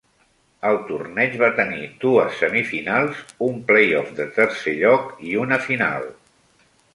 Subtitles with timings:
[0.67, 3.19] El torneig va tenir dues semifinals,
[3.49, 6.11] un play-off de tercer lloc i una final.